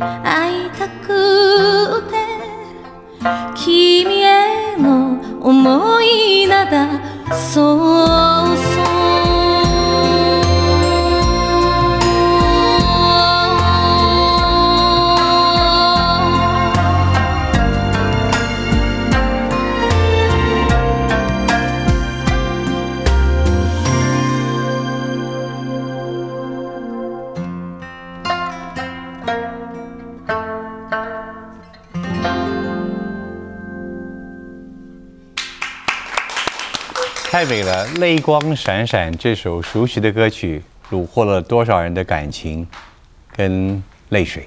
[0.00, 2.16] 会いたくて
[3.54, 6.88] 君への思いなだ
[7.34, 8.69] そうそう
[37.40, 39.16] 太美了，泪光闪闪。
[39.16, 42.68] 这首熟悉的歌曲虏获了多少人的感情
[43.34, 44.46] 跟泪水。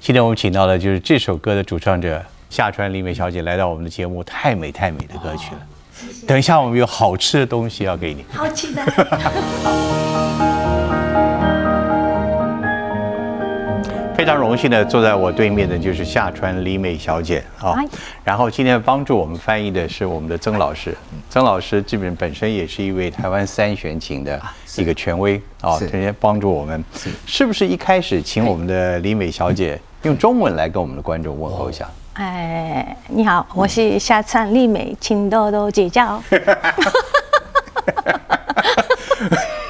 [0.00, 5.60] 今天我们请到的就是这首歌的主唱者夏川里美小姐来到我们的节目，太美太美的歌曲了。
[6.26, 8.24] 等一下，我们有好吃的东西要给你。
[8.32, 8.82] 好期待。
[14.25, 17.85] 常荣幸的坐在我对面的就是夏川里美小姐啊、嗨
[18.23, 20.95] 然后今天帮助我们翻译的是我们的曾老师，
[21.29, 24.41] 曾老师基本本身也是一位台湾三弦琴的
[24.77, 26.83] 一个权威啊，是今天帮助我们，
[27.25, 31.89] 是不是一开始请我们的李美小姐用中文来跟我们的观众问候一下？
[32.13, 36.21] 哎，你好，我是夏川丽美，请多多指教。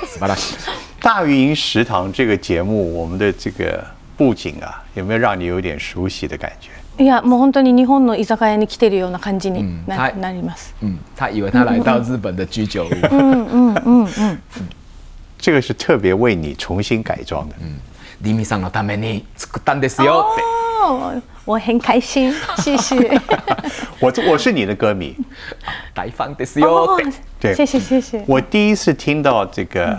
[0.05, 0.55] 素晴らしい。
[0.99, 3.83] 大鱼营食堂这个节目，我们的这个
[4.17, 6.69] 布景啊，有没有让你有点熟悉的感觉？
[6.97, 10.73] いや、もう本当に日本の居酒屋に来てるような感じにな,、はいなります。
[10.81, 14.37] 嗯，他以为他来到日本的居酒屋。
[15.39, 17.55] 这个是特别为你重新改装的。
[18.21, 20.43] リミさんのために作ったんですよって。
[20.83, 23.19] 哦， 我很开心，谢谢。
[23.99, 25.15] 我我是你的歌迷，
[25.95, 27.13] 大ファンですよ哦って。
[27.39, 28.23] 对谢谢谢谢。
[28.27, 29.95] 我第一次听到这个《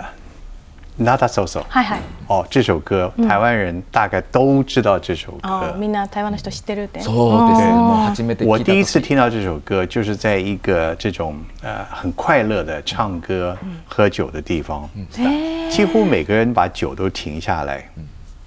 [0.99, 1.99] Nada So So》はいはい。
[2.27, 5.77] 哦，这首歌台湾人大概都知道这首あ歌。
[5.77, 7.01] みんな台湾の人知ってるって。
[7.01, 7.61] そうです。
[7.71, 8.47] もう初めて聞いた時。
[8.47, 13.57] 我第一次听到这首歌，就是在一个这种呃很快乐的唱歌、
[13.87, 14.87] 喝酒的地方，
[15.17, 17.83] え几乎每个人把酒都停下来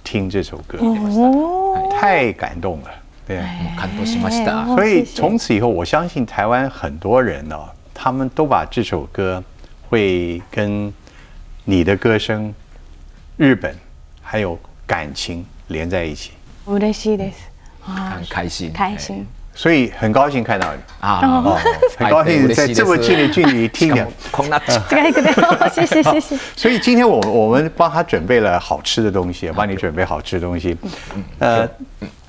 [0.03, 2.89] 听这首歌，おー太感动了。
[3.27, 3.41] 对，
[3.77, 4.63] 感動しました。
[4.65, 7.59] 哦所以谢谢从此以后，我相信台湾很多人呢、
[7.93, 9.43] 他们都把这首歌
[9.89, 10.93] 会跟
[11.65, 12.53] 你的歌声、
[13.37, 13.75] 日本
[14.21, 16.31] 还有感情连在一起。
[16.65, 17.35] 嬉しいです。
[17.85, 18.71] あ很开心。
[18.73, 19.25] ー開心。
[19.55, 21.59] 所以很高兴看到你，あ哦あ、
[21.97, 24.11] 很高兴在这么近的距离听しか见も。
[24.31, 25.69] こんな近違いくで。
[25.71, 26.37] 谢谢谢谢。
[26.55, 30.77] 所以今天我我们帮他准备了好吃的东西，帮你准备好吃的东西。
[31.39, 31.67] 呃，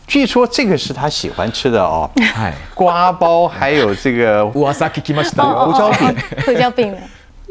[0.07, 2.55] 据说这个是他喜欢吃的哦，は い。
[2.75, 5.67] 瓜包还有这个噂聞きましたよ。
[5.67, 6.17] 胡椒饼。
[6.47, 6.99] 胡椒饼呢？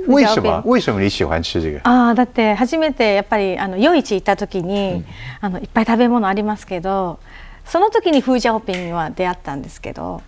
[0.06, 0.62] 为什么？
[0.64, 1.80] 为什么你喜欢吃这个？
[1.84, 5.04] ああだって初めてやっぱりあの夜市行った時に、
[5.40, 7.18] あのいっぱい食べ物ありますけど
[7.64, 10.22] その時にフージャオピンには出会ったんですけど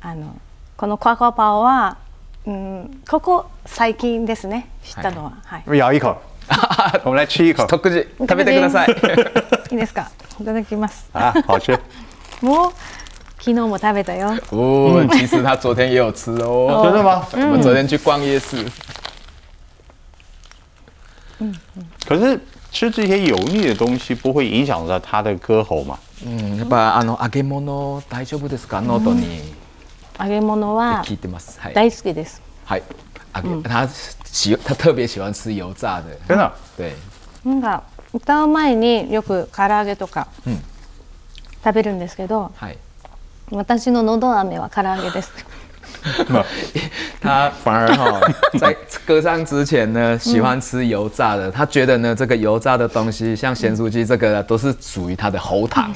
[0.00, 0.36] あの
[0.76, 1.98] このコアコアパオは、
[2.46, 6.16] うん、ここ最近ですね知ったのは、はい咬一口，
[7.04, 8.88] 我们来吃一口特技食べてください。
[9.70, 10.10] いいですか
[10.40, 11.78] いただきます啊，好吃。
[12.40, 12.72] もう
[13.42, 16.80] 昨日も食べたよ哦，其实他昨天也有吃哦。
[16.84, 17.26] 真的吗？
[17.32, 18.64] 我们昨天去逛夜市，
[22.06, 22.38] 可是
[22.70, 25.98] 吃这些油腻的东西不会影响到它的歌喉嘛？
[26.24, 28.80] うん、やっぱあの揚げ物大丈夫ですか？
[28.80, 29.42] 喉に
[30.20, 31.58] 揚げ物は聞いてます。
[31.60, 31.74] はい。
[31.74, 32.82] 大好きですはい。
[33.34, 33.88] 揚げ他
[34.24, 36.16] 喜他特别喜欢吃油炸的。
[36.28, 36.52] 真的？
[36.78, 36.92] 对。
[37.44, 37.82] なんか
[38.14, 40.62] 歌う前によく唐揚げとかうん
[41.64, 42.78] 食べるんですけど、はい。
[43.51, 45.31] 私ののど飴は唐揚げです
[47.21, 48.21] 他反而哈、
[48.59, 48.75] 在
[49.05, 51.51] 歌唱之前呢，喜欢吃油炸的。
[51.51, 55.91] 他觉得呢，这个油炸的东西，像咸酥鸡这个，都是属于他的喉糖。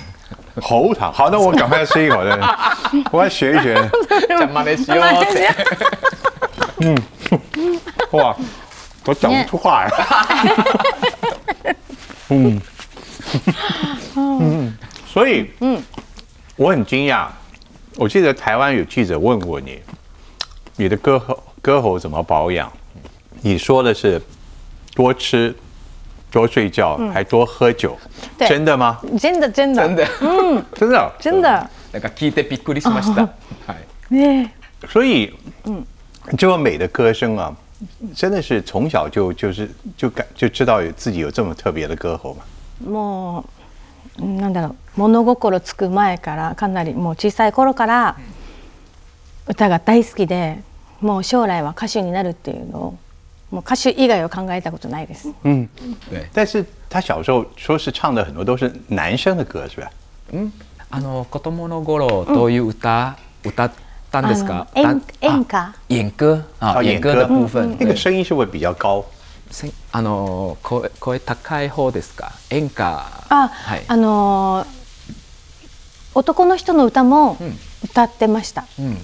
[0.62, 1.14] 喉糖。
[1.14, 2.38] 好，那我赶快吃一口，对
[3.12, 3.90] 我要学一学。
[4.28, 4.98] 讲马来西亚
[8.12, 8.36] 哇，
[9.06, 9.92] 我讲不出话来。
[12.30, 12.62] 嗯，
[14.16, 15.82] 嗯，所以，嗯，
[16.58, 17.28] 我很惊讶。
[17.98, 19.80] 我记得台湾有记者问过你，
[20.78, 22.72] 你的歌喉歌喉怎么保养？
[23.42, 24.22] 你说的是
[24.96, 25.54] 多吃、
[26.32, 27.98] 多睡觉，还多喝酒，
[28.38, 29.00] 对真的吗？
[29.20, 30.08] 真的真的真的，
[30.74, 31.14] 真的。
[31.20, 33.28] 真的なんか聞いてびっくりしました。
[33.68, 34.14] はい。
[34.16, 34.50] ね
[34.88, 35.34] 所以，
[35.66, 35.84] 嗯，
[36.38, 37.54] 这么美的歌声啊，
[38.16, 42.44] 真的是从小就就是就感就知道有自己有这么特别的歌喉嘛。
[42.84, 43.44] もう
[44.19, 48.17] なんだろう物心つく前からかなりもう小さい頃から
[49.47, 50.59] 歌が大好きで
[51.01, 52.99] もう将来は歌手になるっていうのを
[53.51, 55.29] もう歌手以外を考えたことないです。
[55.45, 55.69] 嗯，
[56.11, 56.29] 对。
[56.33, 59.91] 但是他小时候说是唱的很多都是男生的歌，是吧？
[60.91, 63.71] あの子供の頃どういう歌、歌っ
[64.11, 64.67] たんですか？
[64.75, 65.59] 演だ演歌？
[65.59, 67.77] あ演歌啊，演歌的部分。
[67.79, 69.05] 那个对声音是不是比较高？
[69.93, 72.33] あの声声高い方ですか？
[72.51, 73.07] 演歌。
[73.29, 73.85] あ、はい。
[73.89, 74.77] あのー
[76.15, 77.37] 男の人の歌も
[77.85, 78.65] 歌ってました。
[78.79, 78.97] うん。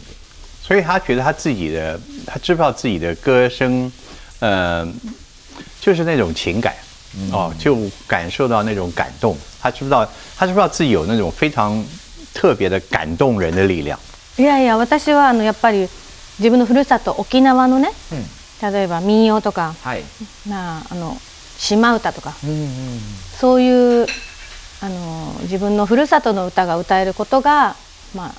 [0.63, 3.93] 所以他觉得他自己的，他知不知道自己的歌声，
[4.41, 4.87] 呃，
[5.81, 6.73] 就是那种情感，
[7.31, 7.77] 哦，就
[8.07, 9.37] 感受到那种感动。
[9.61, 11.85] 他知不知道，他知不知道自己有那种非常
[12.33, 13.99] 特别的感动人的力量？
[14.39, 15.87] いやいや私はあのやっぱり
[16.39, 17.91] 自分のふるさと沖縄のね、
[18.63, 20.05] 例えば民謡とかはい。
[20.49, 21.17] なああの
[21.59, 22.69] 島唄とかうんうん。
[23.39, 24.07] そういう
[24.81, 27.77] あの自分のふるさとの歌が歌えることが
[28.15, 28.33] まあ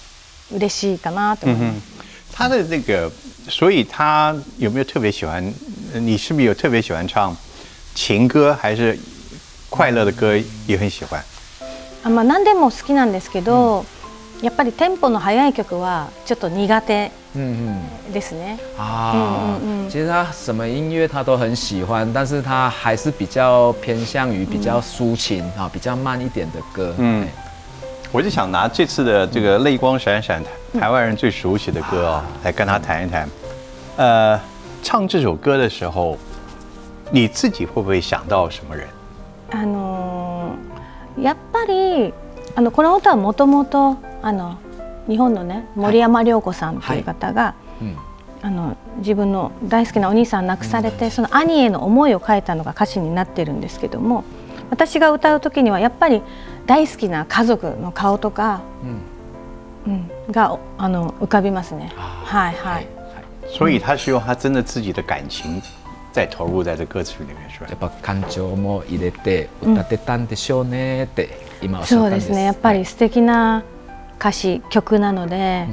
[0.53, 1.93] 嬉しいかなと思います。
[2.35, 3.11] 他的那个，
[3.47, 5.53] 所以他有没有特别喜欢？
[5.93, 7.35] 呃你是不是有特别喜欢唱？
[7.93, 8.97] 情歌，还是
[9.69, 11.23] 快乐的歌也很喜欢？
[12.03, 13.85] あまあ何でも好きなんですけど、
[14.42, 18.12] やっぱりテンポの速い曲はちょっと苦手嗯嗯。
[18.12, 18.58] ですね。
[18.78, 26.94] 啊，嗯嗯嗯其实他什么音乐他都很喜欢，但是他还是比较偏向于比较抒情啊，比较慢一点的歌。
[26.98, 27.28] 嗯嗯，
[28.12, 33.28] 我就想拿这次的这个泪光闪闪，台湾人最熟悉的歌哦，来跟他谈一谈。
[33.96, 34.40] 呃，
[34.82, 36.16] 唱这首歌的时候，
[37.10, 38.86] 你自己会不会想到什么人？
[39.50, 42.14] あのーやっぱり
[42.54, 44.57] あのこの歌はもともと あの
[45.07, 47.95] 日本のね森山良子さんという方が、うん。
[48.41, 54.25] あの自分の大好きなお兄さん亡くされて、その兄への思いを書いたのが歌詞になってるんですけども
[54.69, 56.21] 私が歌う時にはやっぱり
[56.65, 58.61] 大好きな家族の顔とか、
[59.85, 60.09] うん。
[60.29, 61.93] があの浮かびますね。
[61.95, 62.87] はいはい。
[63.47, 65.61] 所以他是用他真的自己的感情
[66.11, 67.67] 在投入在这歌曲里面，是吧？
[67.69, 67.75] や？
[67.75, 71.29] っぱ感情も入れて歌ってたんでしょうねって
[71.61, 72.23] 今おっしゃったんです。
[72.23, 72.27] す。
[72.27, 72.45] そうでね。
[72.45, 73.63] やっぱり素敵な
[74.19, 75.67] 歌詞曲なので、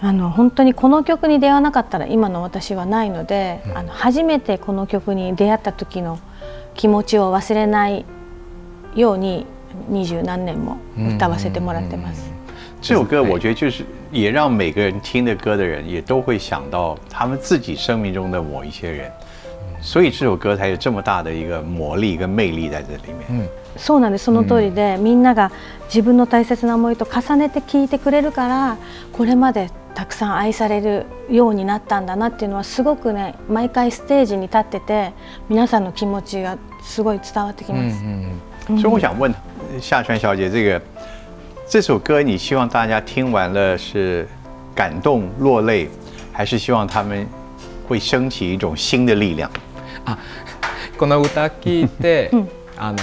[0.00, 6.18] あの本当にこの曲に出会わなかったら今の私はないので、あの初めてこの曲に出会った時の
[6.74, 8.04] 気持ちを忘れない
[8.94, 9.46] ように
[9.88, 10.78] 二十何年も
[11.16, 12.32] 歌わせてもらってます。
[12.80, 19.08] 这首歌我觉得就是也让每个人听的歌的人也都会想到他们自己生命中的某一些人，
[19.80, 23.48] 所以这首歌才有这么大的一个魔力跟魅力在这里面。
[23.76, 24.24] そうなんです。
[24.24, 25.50] その通りで、みんなが
[25.86, 28.76] 自分の大切な思いと重ねて聴いてくれるから
[29.12, 35.12] これまでたくさん愛されるようになったんだなっていうのはすごくね毎回ステージに立ってて
[35.50, 38.00] 皆さんの気持ちがすごい伝わってきます。
[38.02, 38.40] 嗯
[38.80, 39.34] 所以我想问
[39.80, 40.80] 夏川小姐，这个
[41.66, 44.26] 这首歌你希望大家听完了是
[44.74, 45.88] 感动落泪，
[46.32, 47.26] 还是希望他们
[47.88, 49.50] 会升起一种新的力量？
[50.96, 52.30] この歌聞いて、
[52.78, 52.98] あの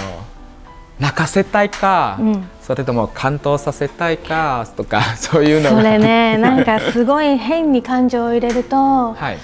[1.00, 2.18] 泣かせたいか、
[2.62, 9.38] それとも感動させたいかとか そういうのそがれねなんかすごい変に感情を入れるとはい。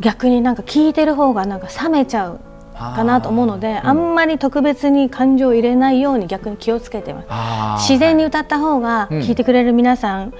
[0.00, 2.40] 逆になんか聞いてる方がなんか冷めちゃう
[2.74, 4.14] かなと思うのであん。
[4.14, 7.88] まり特別に感情を入れないように逆に気をつけてます。
[7.92, 9.18] 自然に歌った方がうん。
[9.20, 10.32] 聞いてくれる皆さん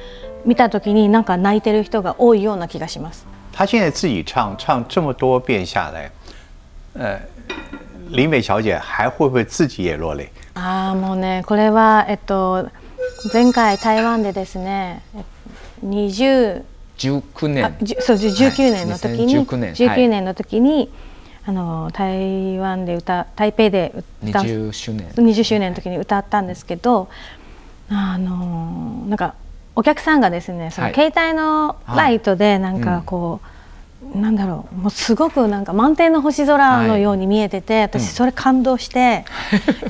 [0.45, 3.27] 見た時になんか泣いてる人が多いような気がします。
[3.53, 6.11] 他现在自己唱唱这么多遍下来，
[6.99, 7.19] 呃，
[8.11, 10.29] 李美小姐还会不会自己也落泪？
[10.55, 12.69] ああもうねこれはえっと
[13.33, 15.25] 前回台湾でですねえ
[15.85, 16.63] 20
[16.97, 17.65] 19年。
[17.65, 19.61] あじゅそうじゅ19年の時に、2019年。
[19.61, 20.91] はい19年の時に
[21.45, 25.09] あの台湾で歌台北で歌20周年。
[25.11, 27.09] 20周年の時に歌ったんですけど
[27.89, 29.35] あのなんか
[29.75, 30.95] お客さんがですねそのはい。
[30.95, 33.47] 携帯のライトでなんかこう、
[34.15, 39.25] なんだろうもうすごくなんか満天の星空のように見えてて、私それ感動して、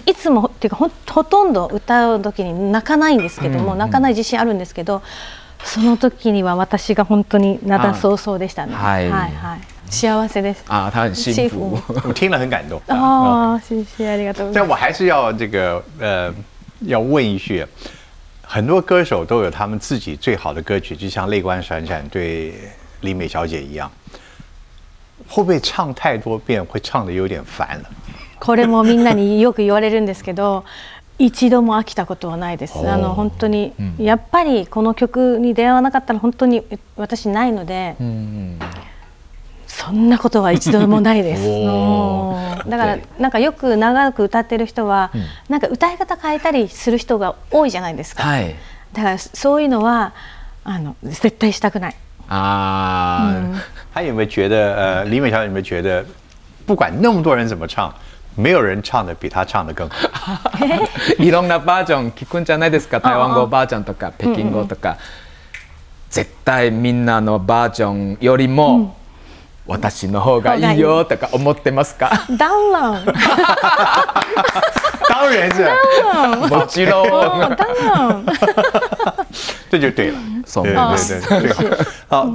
[0.06, 5.02] いつも っていうかほとんど歌う時に泣かないんですけども、泣かない自信あるんですけど
[5.64, 8.74] その時には私が本当に灘そうそうでしたね。
[8.74, 10.64] あはいはいはい幸せです。
[10.68, 11.80] 啊，他很幸福。
[12.04, 12.82] 我听了很感动。
[12.88, 14.66] ああ、谢谢 ありがとうございます。
[14.66, 16.34] 但我还是要这个呃，
[16.80, 17.64] 要问一句，
[18.42, 22.52] 很多歌手都有他们自己最好的歌曲，就像泪光闪闪对
[23.06, 23.88] 李美小姐一样，
[25.28, 27.88] 会不会唱太多遍会唱的有点烦了？
[28.40, 30.64] これもみんなによく言われるんですけど
[31.18, 32.76] 一度も飽きたことはないです。
[32.86, 36.62] あの本当に、やっぱりこの曲に出会わなかったら本当に
[36.96, 38.58] 私ないので、嗯，
[39.66, 41.42] そんなことは一度もないです。
[42.68, 45.10] だからなんかよく長く歌ってる人は、
[45.48, 48.22] なんか歌い方変えたりする人が多いじゃないですか。
[48.22, 48.54] はい。
[48.92, 50.12] だからそういうのは
[50.64, 51.96] あの絶対したくない。
[52.27, 53.33] 啊，
[53.93, 56.05] 他有没有觉得呃，李美小姐有没有觉得，
[56.65, 57.93] 不管那么多人怎么唱，
[58.35, 60.37] 没有人唱的比她唱的更好？
[61.17, 62.99] いろんなバージョン聞くんじゃないですか。
[62.99, 64.97] 台湾語バージョンとか北京語とか。
[66.09, 68.97] 絶対みんなのバージョンよりも、
[69.67, 72.27] 私の方がいいよとか思ってますか。
[72.37, 73.05] ダンラン、
[75.07, 75.69] 当然是，
[76.49, 77.09] もちろん。
[77.39, 77.55] ダン
[77.85, 78.25] ラン。
[79.69, 80.17] 这就对了。
[80.45, 81.21] そう对思いま对す。
[81.27, 81.77] 对对，对
[82.09, 82.27] 好。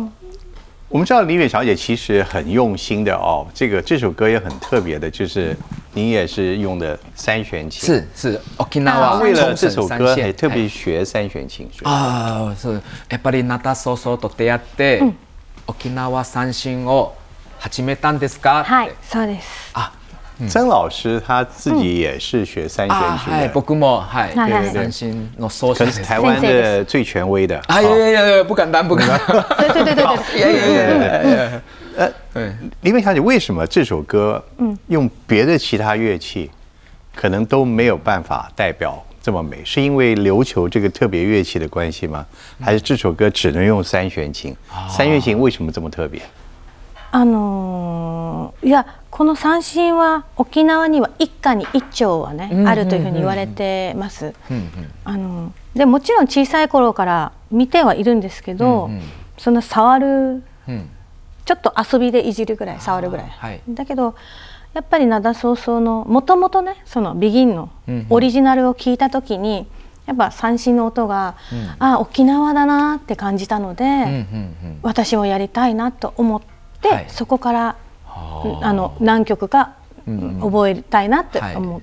[0.88, 5.54] 我们知道李美小姐其实很用心的哦，这个这首歌也很特别的，就是
[5.94, 15.12] 您也是用的三弦琴，是是，沖縄她为了冲绳这首歌还三线特別はい学三弦琴，是吧ああそうやっぱりナタソソと出会って、
[15.66, 17.14] 沖縄三振を
[17.60, 19.70] 始めたんですかってはい、そうです。
[19.74, 19.92] あ
[20.48, 27.58] 曾老师他自己也是学三弦あはい琴的，僕もはい、はいはい三振の奏者です可能是台湾的最权威的。
[27.68, 30.36] あいやいやいや不敢当不敢当对对对对对。
[30.36, 31.62] いやいやいやいやいや
[31.96, 34.44] 呃，嗯 李美小姐为什么这首歌
[34.88, 36.50] 用别的其他乐器
[37.14, 39.64] 可能都没有办法代表这么美？
[39.64, 42.26] 是因为琉球这个特别乐器的关系吗？
[42.60, 44.54] 还是这首歌只能用三弦琴？
[44.90, 46.20] 三弦琴为什么这么特别？
[47.11, 54.33] あのーいやこの三振は沖縄には一家に一丁はね、うんあるというふうに言われてます。
[54.49, 54.71] うんうん
[55.03, 59.01] あのでもちろん小さい頃から見てはいるんですけど、うんうん。
[59.37, 60.89] そんな触るうん。
[61.45, 63.61] ちょっと遊びでいじるぐらい触るぐらい、はい。
[63.69, 64.15] だけど
[64.73, 68.05] やっぱり灘そうそうのもともとねそのビギンのうんうん。
[68.09, 69.67] オリジナルを聞いた時に
[70.05, 71.75] やっぱ三振の音が、うん。
[71.79, 74.07] あ沖縄だなって感じたので、うんうんう
[74.67, 74.79] ん。
[74.83, 76.50] 私もやりたいなと思って、
[76.89, 77.05] はい。
[77.07, 77.75] そこから
[78.07, 78.73] あ。
[78.73, 79.73] の何曲か
[80.05, 81.55] 覚えたいなってはい。
[81.55, 81.81] 思う。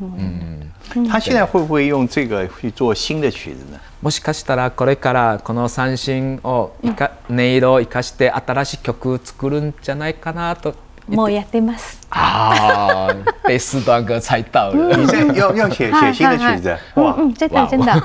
[0.00, 0.72] うん。
[1.10, 3.78] 他现在会不会用这个去做新的曲子呢？
[4.00, 10.74] もしかしたらこれからこの三振をいか音色を生かして新しい曲作るんじゃないかなと
[11.08, 12.00] もうやってます。
[12.10, 13.08] 啊，
[13.46, 14.96] 被四段歌猜到了。
[14.96, 18.00] 你在要要写写新的曲子，哇，うん、絶対絶対。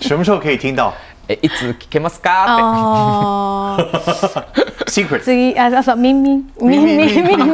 [0.00, 0.92] 什么时候可以听到
[1.28, 7.52] えいつ聞けますかっあー？Secret 次あそうそうミンミンミンミンミンミン。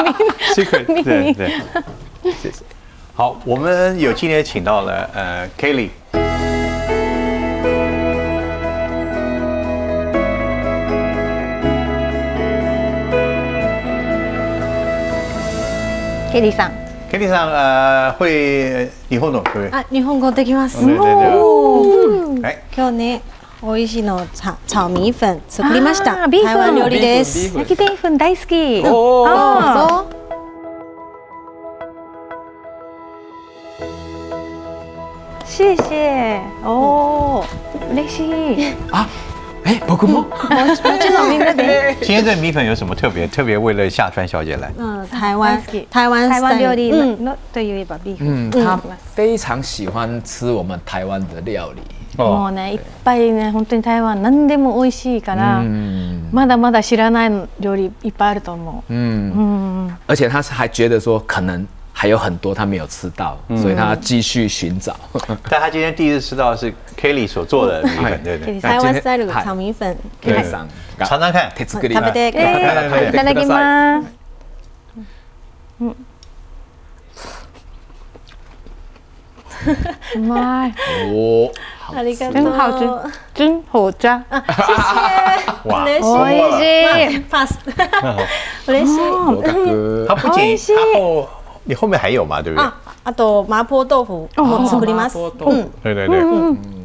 [0.55, 1.51] Secret，对对，
[2.41, 2.65] 谢谢。
[3.15, 5.91] 好，我们有今天请到了呃 Kelly。
[16.33, 16.73] ケリーさん。
[17.11, 20.79] Kelly さん、呃、会日本の会あ、日本語できます。
[20.79, 22.43] 对对对。
[22.43, 23.21] 哎，今日ね、
[23.65, 26.27] 美味しいの炒炒米粉作りました。
[26.27, 27.57] 台湾料理です。
[27.57, 28.83] 焼き米粉大好き。
[28.85, 30.23] おお。
[35.47, 37.45] 谢谢哦，
[37.95, 38.75] 嬉しい。
[38.91, 39.07] 啊，
[39.63, 40.25] 哎，僕も。
[40.29, 41.57] 我知道米粉。
[42.01, 43.29] 今天这米粉有什么特别？
[43.29, 44.73] 特别为了夏川小姐来。
[44.77, 46.91] 嗯，台湾台湾台湾料理。
[46.91, 48.17] 嗯，对，有一把米。
[48.19, 48.77] 嗯，他
[49.15, 51.81] 非常喜欢吃我们台湾的料理。
[52.17, 58.93] もうねいっぱいね本当に台湾何でも美味しいから、嗯まだまだ知らない料理いっぱいあると思う。
[58.93, 59.41] 嗯，う
[59.91, 64.97] ん而且他还觉得说可能还有很多他没有吃到，所以他继续寻找。
[65.51, 68.61] 但他今天第一次吃到是 Kelly 所做的米粉，对不对？
[68.61, 69.95] 台湾 style はい炒米粉。
[70.23, 71.53] ケイさんが尝尝看。
[71.55, 73.13] 手作り食べてくだえさい。
[73.13, 74.09] ただきます。
[80.17, 80.75] うまい。
[81.13, 81.53] おー
[81.96, 82.74] ありがと真好う。
[82.74, 84.08] 吃，真好吃，
[85.66, 87.20] 哇，嬉し 美味しい。
[87.22, 87.60] パス。
[88.68, 89.00] 嬉しい。
[89.00, 91.28] 合格它不仅美味しい然后
[91.64, 92.64] 你后面还有嘛，对不对？
[92.64, 92.74] あ、
[93.06, 95.18] あと麻婆豆腐も作ります。
[95.18, 95.72] 麻婆豆腐うん。
[95.84, 96.22] 对对对。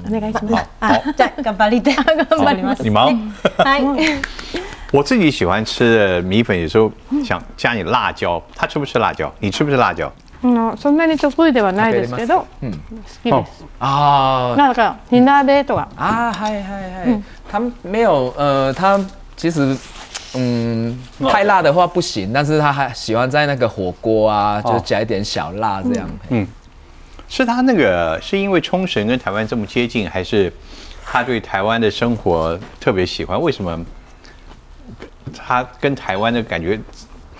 [0.04, 0.66] お願いします。
[0.80, 2.82] あ、じゃあ頑張りて頑張ります。
[2.82, 3.32] 你忙。
[3.58, 3.84] はい。
[4.92, 6.90] 我自己喜欢吃的米粉，有时候
[7.24, 8.42] 想加点辣椒。
[8.54, 9.30] 他吃不吃辣椒？
[9.38, 10.10] 你吃不吃辣椒？
[10.42, 12.72] あのそんなに得意ではないですけど、好嗯，
[13.22, 13.64] きです。
[13.78, 15.88] 啊なんか火鍋とか。
[15.96, 18.98] 啊，嗨嗨嗨，他没有呃，他
[19.36, 19.76] 其实
[20.34, 20.98] 嗯
[21.30, 26.08] 太辣的话不行，但是他还喜欢在那个火锅啊，就加一点小辣这样。
[27.28, 30.52] 是他那个是因为冲绳跟台湾这么接近，还是
[31.04, 33.40] 他对台湾的生活特别喜欢？
[33.40, 33.78] 为什么
[35.34, 36.78] 他跟台湾的感觉，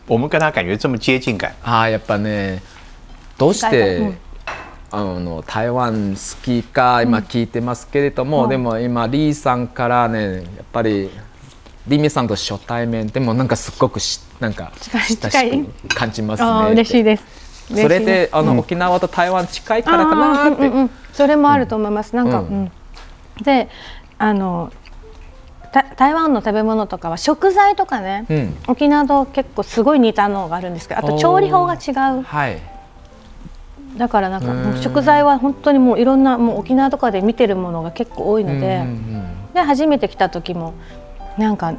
[0.07, 1.53] 我们跟他感觉这么接近感？
[1.65, 2.61] あーやっぱね
[3.38, 4.18] どうして、
[4.90, 11.10] あの台湾好きか今聞いてますけれども、でも今リーさんからねやっぱり
[11.88, 17.24] リミさんと初対面でもなんかすっごくしなんか親しく感じますね嬉しいです。
[17.68, 20.90] それであの、沖縄と台湾近いからかあなーって、ーうんうんうん。
[21.12, 22.16] それもあると思います。
[22.16, 22.48] なんか、うん。
[22.48, 22.72] うん。
[23.44, 23.68] で
[24.18, 24.72] あの
[25.74, 28.58] た台湾の食べ物とかは食材とかね、うん。
[28.68, 32.24] 沖縄と結構すごい似たのがあるんですけどあと調理法が違う。
[32.24, 32.77] はい
[33.98, 38.86] だからなんか食材は本当にもういろんなもう沖縄とかで見てるものが結構多いので,、
[39.54, 40.74] で初めて来た時も
[41.38, 41.74] なんか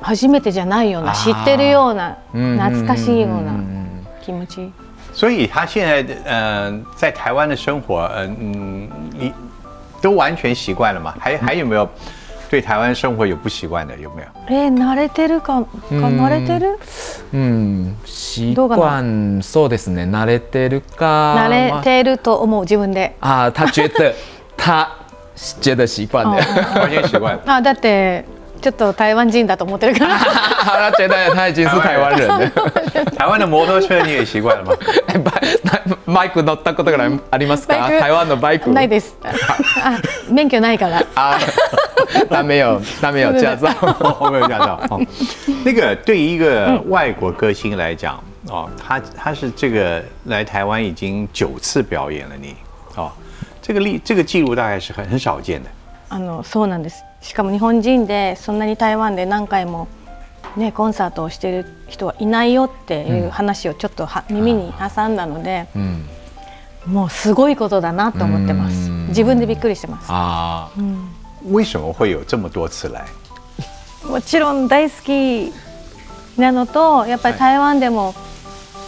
[0.00, 4.72] 初めてじゃないような知ってるようなうん懐かしいようなうん気持ち。
[5.12, 9.32] 所以他现在呃在台湾的生活，呃嗯，你
[10.00, 11.12] 都完全习惯了吗？
[11.18, 11.88] 还还有没有
[12.49, 13.97] 对台湾生活有不习惯的？
[13.99, 14.27] 有没有？
[14.47, 16.77] えー慣れてるかか慣れてる
[17.33, 23.15] うん、習どうか慣そうですね慣れてるか慣れまてると思う自分で。
[23.21, 24.13] ああ他觉得
[24.55, 24.87] 他
[25.61, 27.41] 觉得习惯的完全习惯了。
[27.47, 28.23] あ だって
[28.61, 30.17] ちょっと台湾人だと思ってるから。
[30.17, 32.49] 他觉得他已经是台湾人了
[33.17, 34.73] 台湾的摩托车你也习惯了吗？
[35.09, 35.43] えバイ
[36.05, 36.97] バイク乗ったことが
[37.31, 39.17] ありますかバイク台湾のバイクないです。
[39.83, 41.05] あ免許ないから。
[41.15, 41.37] 啊
[42.29, 43.69] 他没有他没有驾照
[44.19, 44.79] 我没有驾照。
[44.89, 45.01] 哦，
[45.65, 52.55] 那个对于一个外国歌星来讲，哦，他他是这个来台湾已经九次表演了你，
[52.95, 53.11] 哦，
[53.61, 55.69] 这个历这个记录大概是很很少见的。
[56.09, 57.03] あのそうなんです。
[57.20, 59.88] しかも日本人でそんなに台湾で何回も
[60.56, 66.08] ねコンサートをしてる人はいないよっていう話をちょっとは耳に挟んだので、うん
[66.86, 68.88] もうすごいことだなと思ってます。
[68.90, 70.06] うん自分でびっくりしてます。
[70.08, 70.80] ああ
[71.50, 73.04] 为什么会有这么多次来？
[74.08, 75.52] もちろん大好き
[76.38, 78.14] なのとやっぱり台湾でも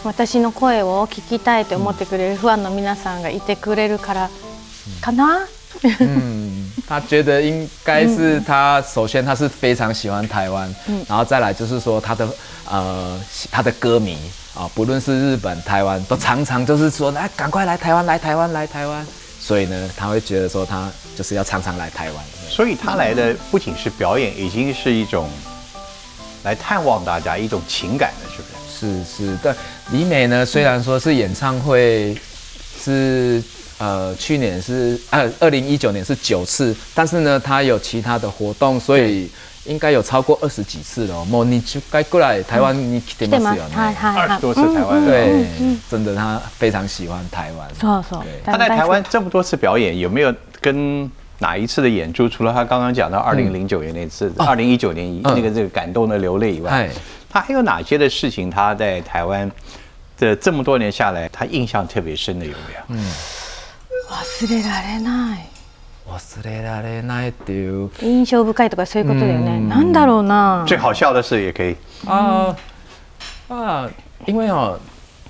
[0.05, 4.31] 私の声を聞きたいと思ってくれるファンの皆さんがいてくれるから
[5.03, 5.47] かな。
[6.01, 10.75] 嗯，他觉得应该是他首先他是非常喜欢台湾，
[11.09, 12.29] 然后再来就是说他的
[12.69, 14.19] 呃他的歌迷
[14.55, 19.07] 啊，不论是日本、台湾，都常常就是说来赶快来台湾，来台湾，来台湾。
[19.41, 22.25] 所以呢，他会觉得说他就是要常常来台湾。
[22.49, 25.31] 所以他来的不仅是表演，已经是一种
[26.43, 29.05] 来探望大家一种情感了，是不是？
[29.05, 29.55] 是是，但
[29.93, 32.17] 李美呢，虽然说是演唱会
[32.83, 33.43] 是
[33.80, 39.30] 呃去年是呃二零一九年是九次，但是呢，她有其他的活动，所以
[39.65, 41.26] 应该有超过二十几次了哦。
[41.26, 43.44] もう二十回くらい台湾に来て来てます。
[43.44, 43.76] ますよはいね。
[43.76, 44.30] はいはい。
[44.30, 45.12] 二十多次台湾的。
[45.12, 45.46] 对，
[45.89, 47.68] 真的，她非常喜欢台湾。
[47.80, 48.41] そうそう对。
[48.46, 52.30] 他在台湾这么多次表演，有没有跟哪一次的演出？
[52.30, 56.89] 除了他刚刚讲到二零零九年那次，二零一九年一嗯那个这个感动的流泪以外嗨，
[57.30, 58.50] 他还有哪些的事情？
[58.50, 59.52] 他在台湾
[60.18, 63.02] 的这么多年下来，他印象特别深的有没有？
[64.11, 65.49] 忘れられない。
[66.09, 69.59] 忘れられないっていう印象深いとかそういうことだよね。
[69.59, 70.64] うんなんだろうな。
[70.66, 71.77] 最好笑的事也可以。
[72.07, 72.57] 啊
[73.49, 73.88] 啊，
[74.27, 74.77] 因为哦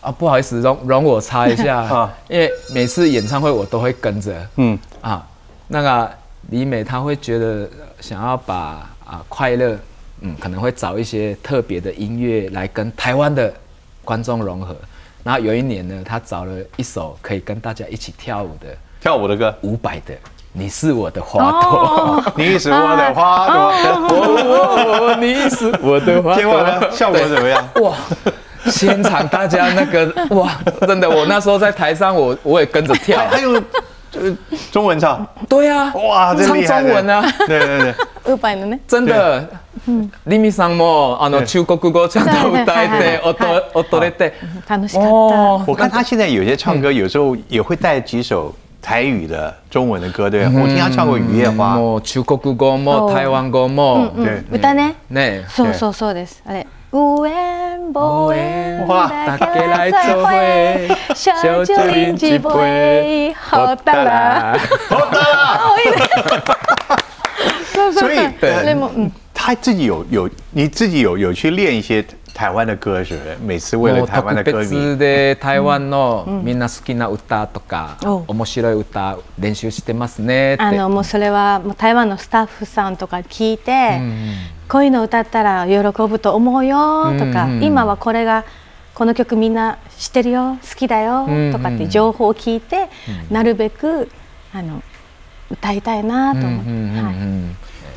[0.00, 4.34] 啊不好意思，容容我插一下 啊因为每次演唱会我都会跟着。
[4.56, 5.26] 嗯，啊，
[5.68, 6.10] 那个
[6.48, 7.68] 李美她会觉得
[8.00, 9.76] 想要把啊快乐，
[10.22, 13.52] 嗯，可能会找一些特别的音乐来跟台湾的
[14.02, 14.74] 观众融合。
[15.23, 18.67] 然后有一年呢，她找了一首可以跟大家一起跳舞的
[19.01, 20.13] 跳舞的歌，伍佰的《
[20.53, 23.81] 你是我的花朵》你是我的花朵。
[23.81, 26.91] 哦， 你是我的花结果呢，朵。
[26.91, 27.67] 效果怎么样？
[27.81, 27.93] 哇！
[28.67, 30.51] 现场大家那个哇，
[30.87, 33.23] 真的，我那时候在台上，我我也跟着跳。
[33.27, 33.61] 还有
[34.13, 34.37] 呃
[34.71, 36.81] 中文唱，对啊，哇，真唱厉害！
[36.81, 38.79] 中文啊，对对对，ウーパイのね。
[38.87, 39.47] 真的。
[40.25, 44.33] リミさんもあの对中国語ちゃんと歌えてはいはい踊踊れて。
[44.67, 45.09] 楽しかった。
[45.09, 50.61] 哦，我看他现在有些唱歌，有时候也会带几首台语的中文的歌，对不对？
[50.61, 54.95] 我听他唱过《雨夜花》，もう中国語もお台湾語もうん对歌ね。
[55.11, 55.45] ね。
[55.49, 56.41] そうそうそうです。
[56.47, 56.65] あれ。
[56.91, 60.31] 无缘无缘哇大家来做伙，
[61.13, 64.57] 小酒饮一杯，好大啦！
[64.87, 65.59] 好的啦。
[68.00, 68.64] 所以そう。
[68.64, 69.12] でも、うん。
[69.32, 73.36] 他自己有有你自己有有去练一些台湾的歌，是不是？
[73.42, 74.76] 每次为了台湾的特歌迷。
[74.76, 80.62] 別，で台湾のみんな好きな歌とかお面白い歌練習してますねって。
[80.62, 84.00] あのもうそれはもう台湾のスタッフさんとか聞いて、
[84.68, 88.44] こういうの歌ったら喜ぶと思うよとか、今はこれが
[88.92, 92.90] この曲みんな知ってるよ好きだよとかって情報を聞いて、
[93.30, 94.10] なるべく
[94.52, 94.82] あの
[95.50, 96.70] 歌いたいなと思って、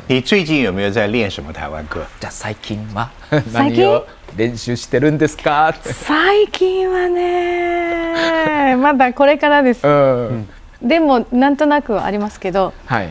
[0.06, 2.00] 你最近有没有在练什么台湾歌？
[2.20, 3.08] じゃあ最近は？
[3.50, 5.70] 最 近何を練習してるんですか？
[5.70, 5.92] って。
[5.94, 10.48] 最近はね まだこれからです、うん。
[10.82, 13.08] でもなんとなくはありますけどはい。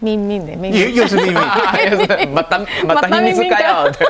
[0.00, 0.96] ミンミンでミン又ミン。
[0.96, 2.26] 又是秘密。
[2.32, 4.06] またまた秘密かよって。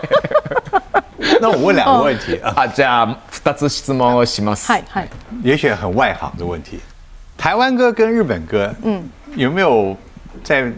[1.40, 4.70] 那我问两个问题啊，あじゃあ二つ質問をします。
[4.70, 5.08] はいはい
[5.42, 6.78] 也许很外行的问题。
[7.36, 9.96] 台湾歌跟日本歌，嗯，有没有
[10.44, 10.70] 在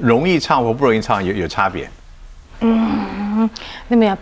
[0.00, 1.88] 容易唱或不容易唱有有差别？
[3.90, 4.18] でもやっ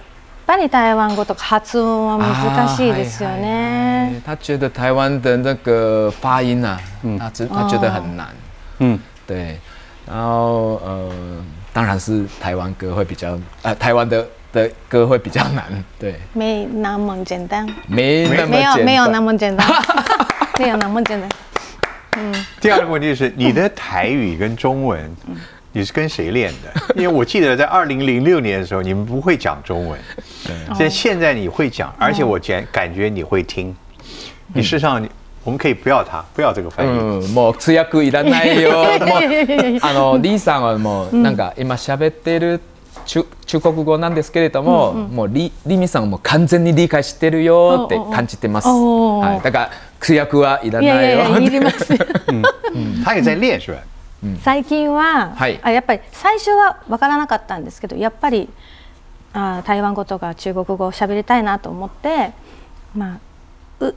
[0.46, 4.20] ぱり台湾語とか発音は難しいですよね。
[4.24, 6.80] 他觉得台湾的那个发音啊，
[7.18, 8.28] 他知他觉得很难，
[8.78, 9.58] 嗯，对，
[10.06, 11.10] 然后呃，
[11.72, 15.64] 当然是台湾歌会比较，呃，台湾的的歌会比较难，
[15.98, 19.66] 对，没那么简单，没那么简单，没有没有那么简单，
[20.58, 21.28] 没有那么简单。
[22.60, 25.14] 第二个问题是，你的台语跟中文，
[25.74, 26.94] 你是跟谁练的？
[26.96, 29.98] 因为我记得在二零零六年的时候，你们不会讲中文，
[30.74, 33.74] 现在现在你会讲，而且我感感觉你会听。
[34.52, 35.08] 你事实上，你
[35.44, 36.90] 我们可以不要它，不要这个翻译。
[36.90, 38.70] うん、もう通訳いらないよ。
[38.98, 42.60] もう あのリーさんはもうなんか今喋ってる
[43.06, 48.66] 中中国語なんですけれども、もうリリミさんはもう完全に理解してるよって感じてます。
[48.68, 49.70] おーはい、だから
[50.00, 51.18] 通訳はいらいないよ。
[51.20, 51.98] やいやいやいりますよ。
[53.04, 53.78] 他也在练，是吧？
[54.41, 55.59] 最近は、はい。
[55.61, 58.49] あやっぱり最初は分からなかったんですけどやっぱり
[59.33, 62.31] あ台湾語とか中国語を喋りたいなと思って、
[62.95, 63.19] ま
[63.81, 63.95] あ、う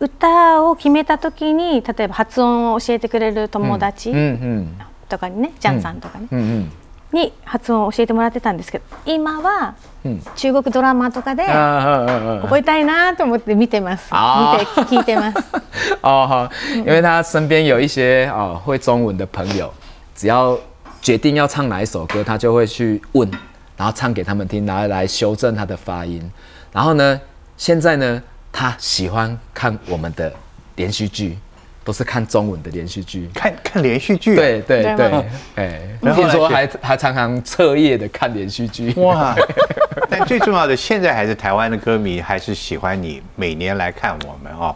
[0.00, 4.16] 歌を決めた時に例えば発音を教えてくれる友達うん。
[4.16, 4.78] うん。
[5.08, 6.38] とかにね、ジャンさんとかね、うん。
[6.38, 6.72] うん。
[7.12, 10.22] に発音を教えてもらってたんですけど今はうん。
[10.34, 14.10] 中国ドラマとかでああ覚えたいなと思って見てます。
[14.12, 15.38] 見て聞いてます。
[16.02, 19.72] 哦，好，因为他身边有一些哦会中文的朋友，
[20.16, 20.58] 只要
[21.00, 23.30] 决定要唱哪一首歌，他就会去问，
[23.76, 26.28] 然后唱给他们听，然后来修正他的发音。
[26.72, 27.20] 然后呢，
[27.56, 28.20] 现在呢，
[28.50, 30.32] 他喜欢看我们的
[30.74, 31.38] 连续剧，
[31.83, 33.29] 都是看中文的连续剧。
[33.33, 34.35] 看看连续剧、啊。
[34.35, 35.23] 对对对吗
[35.55, 38.93] 对，哎，然后听说来还还常常彻夜的看连续剧。
[38.97, 39.35] 哇！
[40.09, 44.75] 但最重要的，现在还是台湾的歌迷还是喜欢你，每年来看我们哦。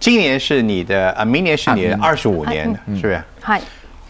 [0.00, 3.22] 今年是你的啊，明年是你的二十五年，是不是？
[3.42, 3.62] はい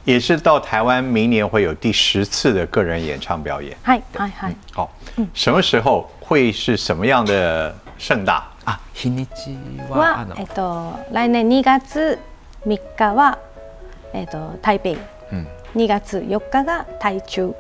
[0.04, 3.76] 也是到台湾，明年会有第十次的个人演唱表演。
[3.82, 4.54] はいはいはい。
[4.72, 4.90] 好，
[5.34, 8.44] 什么时候会是什么样的盛大？
[8.64, 9.56] 啊，日にち
[9.88, 12.18] はあのはえっと来年2月
[12.66, 13.38] 3日は
[14.12, 14.90] えっと台北、
[15.32, 17.54] うん2月4日が台中。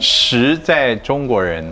[0.00, 1.64] 十在中国人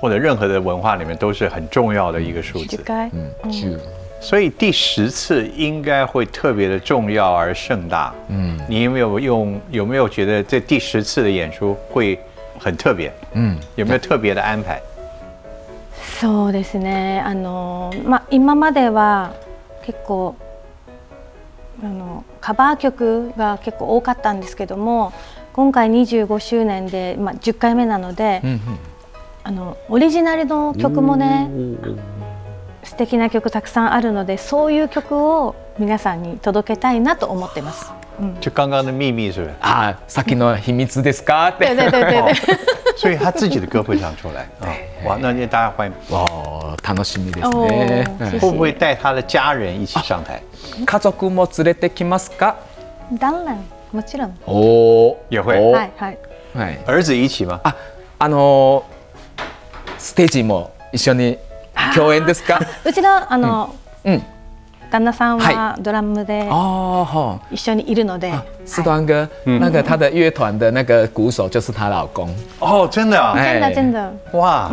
[0.00, 3.10] 或者任何的文化里面都是很重要的一个数10字，回。
[3.12, 3.78] 嗯，就
[4.20, 8.12] 所以第十次应该会特别的重要而盛大。
[8.28, 12.18] 嗯，你有没有用有没有觉得这第十次的演出会
[12.58, 13.12] 很特别？
[13.32, 14.80] 嗯有没有特别的安排？
[16.23, 17.21] そうですね。
[17.25, 19.33] あのまあ今までは
[19.83, 20.37] 結構
[21.83, 25.11] あのカバー曲が結構多かったんですけども、
[25.51, 28.61] 今回25周年でまあ10回目なので、うん
[29.43, 31.49] あのオリジナルの曲もね
[32.85, 37.91] 素敵な曲たくさんあるのでそういう曲を皆さんに届けたいなと思ってます。
[38.39, 39.55] 就刚刚的秘密是不是？
[39.59, 41.49] 啊，さっきの秘密ですか？
[41.49, 41.67] って。
[42.97, 45.93] 所以他自己的歌会唱出来， 对，哇，那那大家欢迎。
[46.15, 47.49] 哦，谈到心里的，
[48.39, 50.41] 会不会带他的家人一起上台？
[50.85, 52.55] 家族も連れてきますか？
[53.19, 53.57] 当然，
[53.91, 54.33] もちろん。
[54.45, 56.17] 哦，也会，是是
[56.55, 57.59] 是，儿子一起吗？
[57.63, 57.75] 啊，
[58.19, 58.83] あの
[59.97, 61.37] ステージも一緒に
[61.95, 62.59] 共演ですか？
[62.85, 64.21] うちらあの、嗯。
[64.92, 67.40] 旦那さんははドラムで哦吼。
[67.50, 68.32] 一緒にいるので、
[68.64, 72.34] 四端哥，那个他的乐团的那个鼓手就是她老公。
[72.58, 73.34] 哦，真的啊！
[73.36, 74.12] 哎真的真的。
[74.32, 74.70] 哇，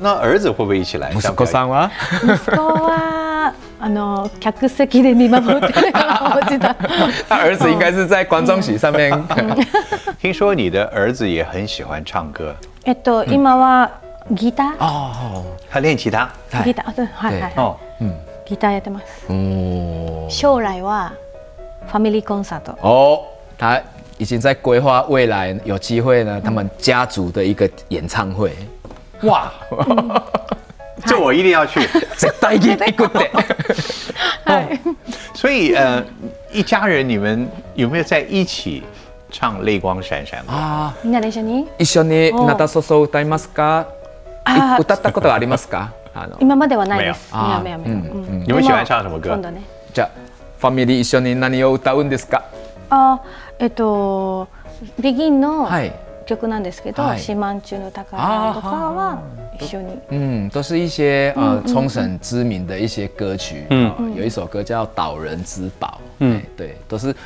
[0.00, 1.12] 那儿子会不会一起来？
[1.12, 1.90] 息子さんは？
[2.22, 6.74] 息子はあの客席で見守ってるから我知道。
[7.28, 9.12] 他儿子应该是在观众席上面。
[10.22, 13.90] 听说你的儿子也很喜欢唱歌，えっと今は
[14.32, 16.30] ギター、哦，他练吉他。
[16.50, 18.28] はいギターあそうはいはいはい。
[18.42, 19.26] 哦，ギターやってます。
[19.28, 21.12] 哦将来は
[21.86, 22.72] ファミリーコンサート。
[22.82, 23.22] 哦，
[23.58, 23.80] 他
[24.18, 28.52] 已经在规划未来有机会呢，他们家族的一个演唱会。
[29.22, 29.52] 哇，
[31.06, 31.80] 这我一定要去。
[32.16, 33.30] 絶対に行くって。
[35.34, 36.04] 所以呃，
[36.52, 38.82] 一家人你们有没有在一起
[39.30, 40.52] 唱《泪光闪闪》吗？
[40.52, 43.86] あみんなで一緒にー一緒に夏そそ歌いますか？
[44.44, 45.92] あーい歌ったことはありますか？
[46.14, 47.32] あの今まではないです。
[47.32, 48.12] 没有没有没有没有。
[48.12, 49.42] あーうん你们喜欢唱什么歌今？
[49.42, 49.62] 度ね。
[49.92, 50.10] じゃあ
[50.58, 52.42] ファミリー一緒に何を歌うんですか？
[52.90, 53.20] あ
[53.58, 54.48] えっと
[55.00, 55.92] ビギンのはい。
[56.28, 59.22] 曲なんですけど、はい四万中の宝とかは
[59.58, 59.98] 一緒に。
[60.10, 63.64] 嗯，都是一些呃冲绳知名的一些歌曲。
[63.70, 65.88] 嗯嗯、有一首歌叫《岛人之宝》。
[66.18, 67.16] 嗯，对，都是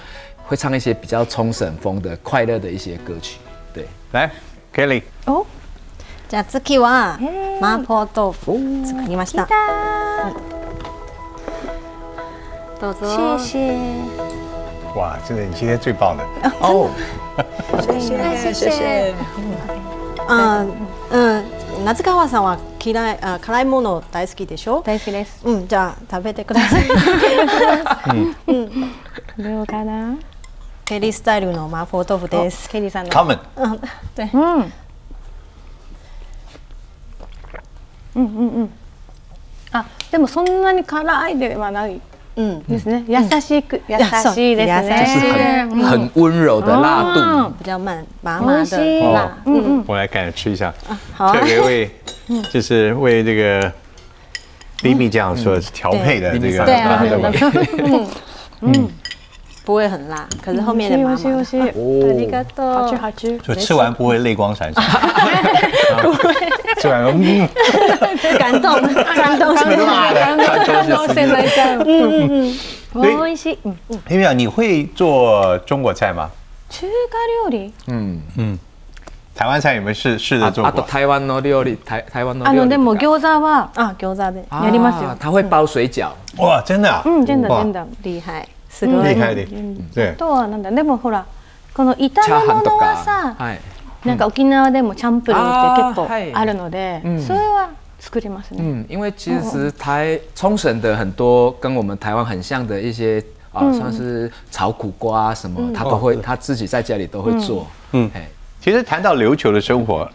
[0.47, 3.40] 会唱一些比较冲绳风的快乐的一些歌曲。
[3.75, 4.31] 对，来，
[4.73, 5.45] Kelly，お
[6.30, 7.18] じゃあ次は
[7.62, 9.48] 麻婆豆腐作りました。
[12.82, 13.40] どうぞ。
[13.40, 13.74] 谢谢。
[14.96, 16.24] 哇，真的你今天最棒的。
[16.60, 16.90] 哦，
[17.82, 18.00] 谢
[18.70, 19.16] 谢。
[20.28, 20.68] うん、
[21.12, 21.86] うん。
[21.86, 24.82] 夏川さんは嫌いあ辛いもの大好きでしょ？
[24.86, 25.42] 大好きです。
[25.46, 26.88] うん、じゃあ食べてください。
[29.38, 30.18] どうかな？
[30.84, 32.70] ケリースタイルの麻婆豆腐です。
[32.70, 33.12] ケリーさんの。
[33.12, 33.80] 他们うん、
[34.13, 34.30] 对。
[34.34, 34.74] うん。
[38.17, 38.69] うんうんうん。
[39.71, 42.01] あ、でもそんなに辛いではない。
[42.36, 42.63] うん。
[42.63, 43.03] ですね。
[43.08, 45.34] 優しく、優しいです優しい。
[45.34, 45.67] ね。
[45.69, 47.53] 很很温柔的辣度。
[47.60, 49.38] 比较慢，麻麻的辣。
[49.45, 49.84] 嗯嗯。
[49.88, 50.73] 我来看吃一下，
[51.13, 51.34] 好啊。
[51.34, 51.89] 特别为
[52.51, 53.71] 就是为这个
[54.82, 58.08] 李米酱所调配的这个对啊麻豆腐
[59.66, 61.23] 不会很辣，可是后面的 麻麻的。
[61.23, 61.71] 美味しい美味しい。
[61.71, 62.75] ありがとう。
[62.75, 63.38] 好吃好吃。
[63.38, 64.83] 就吃完不会泪光闪闪。
[66.81, 67.49] 吃完嗯，
[68.38, 70.66] 感动，感动，辣的。
[70.66, 71.85] 感動して泣いちゃう。
[71.87, 72.53] 嗯
[72.95, 73.59] 嗯，美味しい。
[73.64, 73.77] うん
[74.09, 76.31] 李米酱，你会做中国菜吗？
[76.68, 77.73] 中華料理？
[77.87, 78.59] 嗯，
[79.35, 80.87] 台湾菜有没有试试着ああと做过？
[80.88, 82.51] 台湾の料理，台台湾の料理とか。
[82.51, 86.09] あのでも餃子は啊，餃子的，啊やりますよ他会包水饺。
[86.38, 87.03] 哇，真的啊！
[87.05, 87.87] うん真的哇真的。
[88.03, 88.47] 厉害，
[88.78, 89.16] すごい。
[89.22, 90.16] あ。
[90.18, 91.26] とはなんだでもほら
[91.74, 93.60] この炒め物はさ、はい。
[94.06, 96.34] なんか沖縄でもチャンプルーって結構あーはい。
[96.34, 97.22] あるので、うん。
[97.22, 98.62] それは作りますね。
[98.62, 107.66] 嗯，因为其实台冲绳的很多跟我们台湾很像的一些啊，像是炒苦瓜啊什么，他都会他自己在家里都会做。
[107.92, 108.06] 嗯。
[108.06, 108.30] 嗯，哎，
[108.62, 110.08] 其实谈到琉球的生活，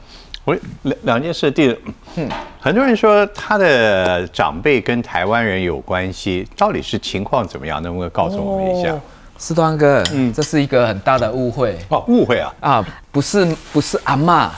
[0.44, 1.50] 我两两件事。
[1.50, 1.76] 第一，
[2.16, 2.28] 嗯，
[2.60, 7.82] 很多人说他的长辈跟台湾人有关系，到底是情况怎么样？
[7.82, 8.98] 能不能告诉我们一下？
[9.38, 12.54] 司端哥，嗯，这是一个很大的误会哦，误会啊！
[12.60, 14.48] 啊，不是不是阿嬷，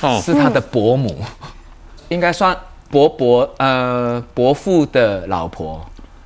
[0.00, 1.16] 哦是他的伯母，
[2.08, 2.56] 应该算
[2.88, 5.84] 伯伯呃伯父的老婆。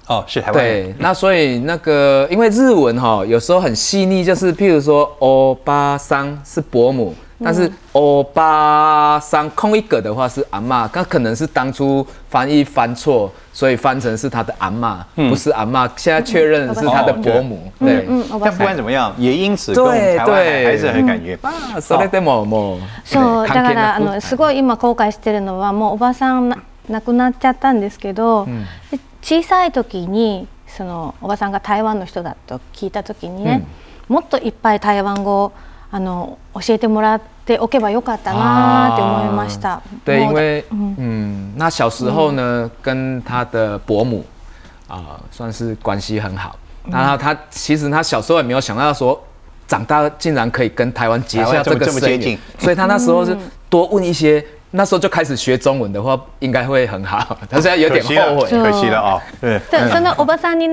[0.08, 0.86] 哦，是台湾人。
[0.88, 15.90] 对，那所以那个，因为日文哈、有时候很细腻，就是譬如说欧巴桑是伯母，但是欧巴桑空一个的话是阿嬷，那可能是当初翻译翻错，所以翻成是他的阿嬷，不是阿嬷。
[15.96, 18.06] 现在确认是他的伯母，对。
[18.40, 18.56] 但さん。
[18.58, 19.84] 不管怎么样，也因此跟
[20.16, 21.38] 台湾还是很感觉。
[21.42, 28.46] あそれでももうそうだからあのすごい今後悔してるのはもうおばさんな亡くなっちゃったんですけど、
[28.90, 33.66] で小さい時にそのおばさんが台湾の人だと聞いた時にね、
[34.08, 35.52] もっといっぱい台湾語を
[35.90, 39.81] あの教えてもらっておけばよかったなって思いました。
[40.05, 44.25] 对，もう因为嗯，那小时候呢，跟他的伯母
[44.87, 46.55] 啊、算是关系很好。
[46.89, 49.19] 然后他其实他小时候也没有想到说，
[49.67, 53.37] 长大竟然可以跟台湾结下台湾这么这个深缘这么接近，所以他那时候是
[53.69, 54.43] 多问一些。
[54.71, 57.37] 那时候就开始学中文的话，应该会很好。
[57.49, 58.49] 他现在有点可惜了，后悔。
[58.49, 59.21] 可惜了啊！
[59.41, 60.67] 对，でそのおばさんに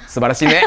[0.11, 0.61] 素晴らしいね。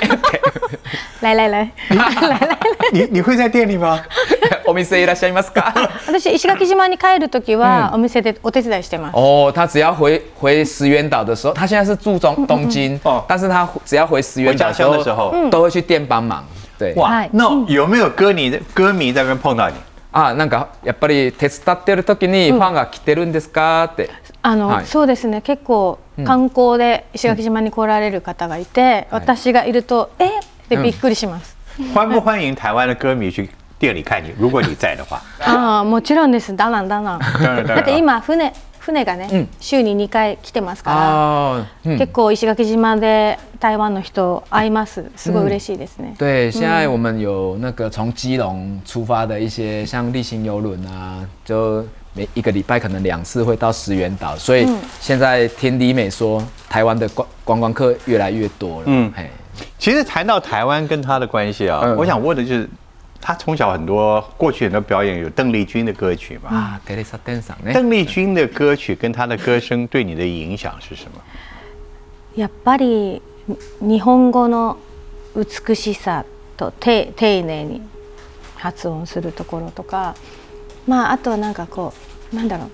[1.20, 1.96] 来来来来
[2.30, 2.59] 来来。
[2.92, 4.00] 你你会在店里吗？
[4.66, 5.74] お店いらっしゃいますか？
[6.09, 9.14] 私石垣島に帰るときはお店でお手伝いしてます。
[9.14, 16.42] 哦，他只要回回石原岛的时候，他现在是住中东京，哦但是他只要回石原岛的时候都会去店帮忙。
[16.78, 19.74] 对，哇嗨，那有没有歌迷的歌迷在那边碰到你？
[20.12, 23.85] あ、なんかやっぱり手伝ってる時にファンが来てるんですか？
[23.85, 24.09] って。
[24.42, 30.27] あの、はいそうですね結構観光で石垣島に来られる方がいて、私がいるとえ？
[30.29, 30.31] っ
[30.68, 31.57] てびっくりします。
[31.92, 33.48] 欢不欢迎台湾的歌迷去
[33.81, 34.33] 店里看你？
[34.38, 36.55] 如果你在的话， ああもちろんです。
[36.55, 37.18] だなんだなん。
[37.20, 38.53] 当然当然だって今船
[38.85, 39.49] 船がね、うん。
[39.61, 41.97] 週に2回来てますから。
[41.97, 45.11] 結構石垣島で台湾の人会います。
[45.16, 54.68] すごい嬉しいですね、对，现在我们有那个从基隆出发的一些像例行游轮啊，就每一个礼拜可能两次会到石原岛，所以
[55.01, 58.85] 现在听李美说，台湾的观观光客越来越多了。
[58.87, 59.11] 嗯。
[59.79, 61.97] 其实谈到台湾跟他的关系啊，嗯。
[61.97, 62.68] 我想问的就是，
[63.23, 66.49] 他从小很多过去很多表演有邓丽君的歌曲嘛？
[66.49, 67.73] 啊，テレサテンさんね。
[67.73, 71.21] 邓丽君的歌曲跟她的歌声对你的影响是什么？
[72.36, 73.21] やっぱり
[73.82, 74.78] 日本語の
[75.36, 76.25] 美しさ
[76.56, 77.82] とて丁寧に
[78.56, 80.15] 発音するところとか
[80.88, 81.93] まああとはなんかこ
[82.32, 82.69] うなんだろう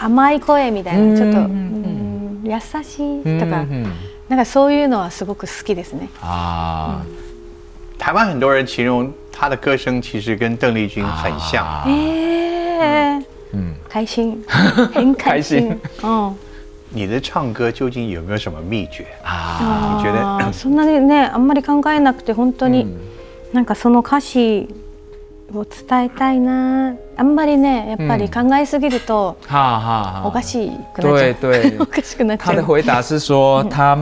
[0.00, 3.92] 甘い声みたいなちょっとうん優しいとか嗯
[4.28, 6.10] なんかそういうのはすごく好きですね。
[6.20, 7.02] 啊，
[7.98, 11.64] 台湾很多人形容她的歌声其实跟邓丽君很像。
[11.64, 16.34] 啊えー嗯，開心 很開心うん
[16.90, 19.06] 你的唱歌究竟有没有什么秘诀？
[19.24, 22.86] 啊，你觉得あーそんなにねあんまり考えなくて本当に、
[23.52, 24.68] なんかその歌詞
[25.54, 33.98] を伝えたいなあんまりねやっぱり考えすぎると哈哈哈，おかしくなっちゃ对う、对 おかしくなっちゃう他的回答是说，他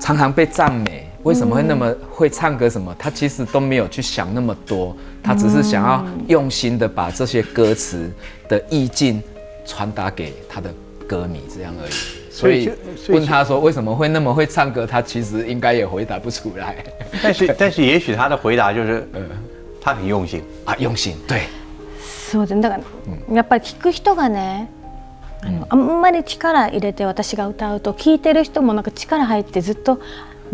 [0.00, 2.68] 常常被赞美， 为什么会那么会唱歌？
[2.68, 2.94] 什么？
[2.98, 8.10] 他其实都没有去想那么多，他只是想要用心的把这些歌词
[8.48, 9.22] 的意境
[9.66, 10.72] 传达给他的
[11.06, 11.90] 歌迷，这样而已。
[12.30, 16.76] 所以所以就所以问他说为什么会那么会唱歌，他其实应该也回答不出来
[17.22, 19.08] 但是 但是也许他的回答就是，
[19.80, 20.42] 他很用心。
[20.64, 20.76] 啊。
[20.78, 21.48] 用心，对，
[22.30, 24.70] そうですねだから、やっぱり聞く人がね
[25.42, 29.98] あの、あんまり力入れて私が歌うと聞いてる人もなんか力入ってずっと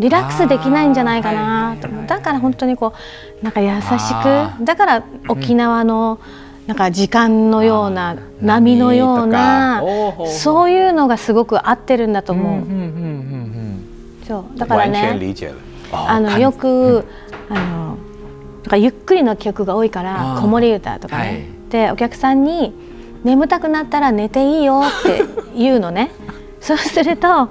[0.00, 2.06] リラックスできないんじゃないかなと思う。
[2.06, 2.94] だから本当にこ
[3.40, 6.18] うなんか優しあくだから沖縄の
[6.66, 9.82] なんか時間のような波のような
[10.26, 14.26] そういうのがすごく合ってるんだと思う。
[14.26, 14.58] そう。
[14.58, 15.18] だからね。
[15.92, 17.04] あのよく、
[17.48, 17.98] あの
[18.62, 21.44] だからゆっくりの曲が多いから子守歌とかね、はい。
[21.70, 22.72] でお客さんに
[23.24, 25.24] 「眠たくなったら寝ていいよ」って
[25.56, 26.10] 言うのね。
[26.60, 27.48] そうすると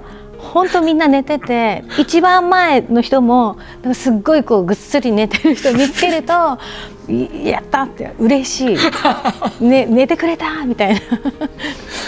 [0.52, 3.56] 本当みんな寝てて一番前の人も
[3.94, 6.58] すっごいこうぐっすり寝てる人見つけると
[7.08, 8.78] 「いやった!」って嬉しい、
[9.64, 11.00] ね、寝てくれたみたいな、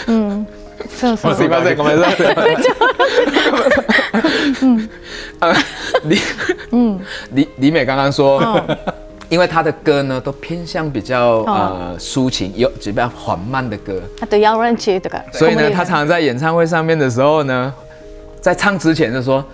[0.07, 0.47] うん、
[0.89, 1.31] そうそう。
[1.31, 2.35] 嗯，すいません、ごめんなさい。
[5.39, 5.53] 啊，
[7.57, 8.41] 李美刚刚说，
[9.29, 15.23] 因为她的歌呢都偏向比较呃抒情，有比较缓慢的歌，あと「ヤオランチュ」とか。
[15.31, 17.73] 所以呢，她常常在演唱会上面的时候呢，
[18.42, 19.44] 在唱之前就说。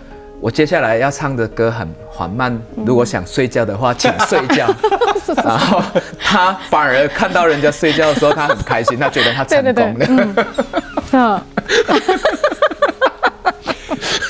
[0.41, 4.69] 我接下来要唱的歌很缓慢，如果想睡觉的话，请睡觉。
[5.43, 5.81] 然后
[6.21, 10.07] 她反而看到人家睡觉的时候，她很开心，她觉得她成对对功了。
[11.11, 11.41] そう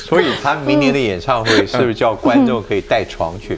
[0.05, 3.57] 所以他明年的演唱会是不是叫观众可以带床去？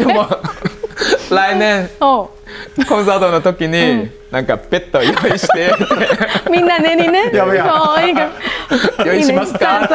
[0.00, 0.26] で も
[1.30, 2.28] 来年お
[2.87, 5.71] コンサートの時になんかベッド用意して
[6.49, 7.31] みんな寝にね。
[7.33, 8.29] 要不要そういいか。
[9.05, 9.87] 用意しますか？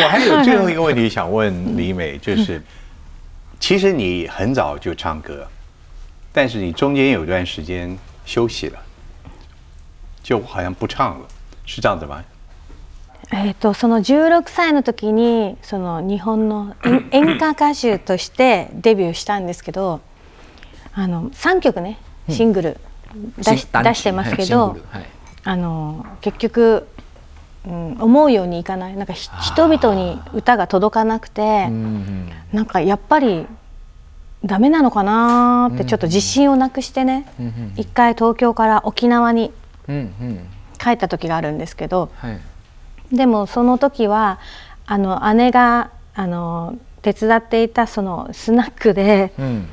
[0.00, 2.60] 我还有最后一个问题想问李美，就是
[3.58, 5.48] 其实你很早就唱歌，
[6.32, 8.78] 但是你中间有段时间休息了，
[10.22, 11.26] 就好像不唱了，
[11.64, 12.22] 是这样子吗？
[13.30, 20.00] えっとその16歳の時にその日本の演演歌歌手としてデビューしたんですけど、
[20.94, 22.80] あの3曲ねシングル
[23.38, 25.06] 出し出してますけど、はい。
[25.44, 26.86] あの結局、
[27.66, 28.96] うん、思うようにいかない。
[28.96, 33.46] なんかひ人々に歌が届かなくて、うんなんかやっぱり
[34.44, 37.26] ダメなのかなってちょっと自信をなくしてね、
[37.76, 39.52] 一回東京から沖縄に
[40.78, 42.40] 帰った時があるんですけどはい。
[43.12, 44.38] でもその時は
[44.86, 49.68] あの姉があの手伝っていたそのスナックでうん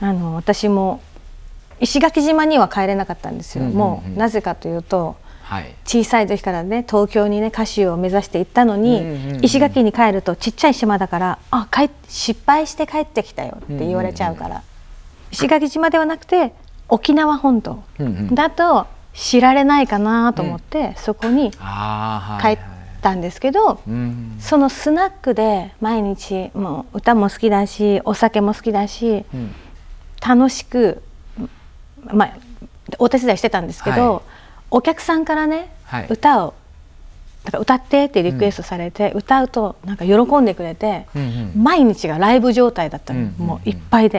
[0.00, 1.00] あの私も
[1.80, 3.78] 石垣島には帰れなかったんですよ、うんうんうん。
[3.78, 5.74] もうなぜかというとはい。
[5.86, 14.62] 小さい時からね東京にね歌手を目指して行ったのに、うんうんうん石垣に帰るとちっちゃい島だから「あ帰っ失敗して帰ってきたよ」って言われちゃうから、
[15.30, 16.52] 石垣島ではなくて
[16.88, 18.34] 沖縄本島うんうん。
[18.34, 22.58] だと知られないかなと思って、そこに帰っ
[23.00, 24.36] たんですけど、うん。
[24.40, 29.54] そのスナックで毎日もう歌も好きだしお酒も好きだしうん
[30.26, 31.02] 楽しく、
[32.12, 32.36] まあ、
[32.98, 34.22] お手伝いしてたんですけど、はい。
[34.70, 36.06] お客さんからね、はい。
[36.08, 36.54] 歌を
[37.44, 41.24] だから歌ってってリクエストされて、歌うとなんか喜んでくれて、うんう
[41.58, 41.62] ん。
[41.62, 44.18] 毎日がライブ状態だったの、うんもういっぱいで、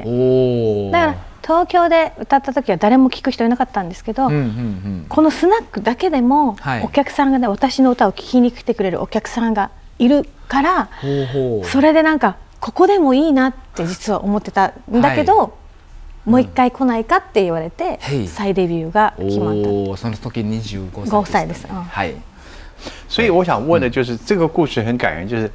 [0.92, 5.06] だから東京で歌った時は誰も聞く人いなかったんですけど、うんうんうん。
[5.10, 6.84] このスナックだけでもはい。
[6.84, 10.90] お客さんがね私の歌を聴きに来てくれるお客さんがいるから
[11.66, 15.58] それでなんかここでもいいなって実は思ってたんだけど、
[16.25, 19.69] もう一回来ないかって言われて、へい再デビューが決まった。
[19.69, 22.15] おおその時25歳5歳ですうんはい
[23.09, 25.51] 所以我想问的就是，这个故事很感人，就是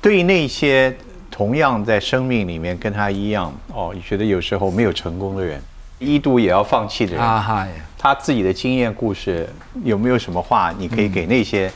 [0.00, 0.96] 对于那些
[1.30, 5.60] 同样在生命里面跟他一样哦，你觉得有时候没有成功的人，
[5.98, 7.68] 一度也要放弃的人，あはい
[7.98, 9.48] 他自己的经验故事
[9.82, 11.72] 有没有什么话你可以给那些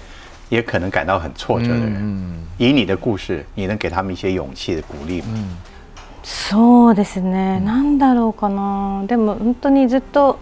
[0.48, 1.96] 也可能感到很挫折的人？
[1.98, 5.26] 嗯以你的故事，你能给他们一些勇气的鼓励吗？
[6.23, 9.03] そうですね、なんだろうかな。
[9.07, 10.39] でも本当にずっと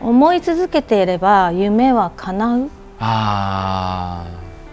[0.00, 2.70] 思い続けていれば夢は叶う。
[3.00, 4.26] あ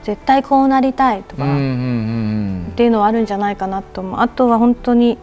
[0.04, 2.68] 絶対こうなりたいとか、あうんうんうん。
[2.72, 4.20] っていうのはあるんじゃないかなと思う。
[4.20, 5.18] あとは本当に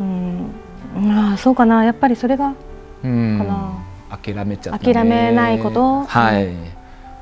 [0.00, 0.52] うん。
[0.96, 1.84] まあそうかな。
[1.84, 2.54] やっぱりそれが
[3.04, 3.38] うん。
[3.38, 4.16] かな。
[4.16, 6.04] 諦めちゃ諦めないこと。
[6.04, 6.48] はい。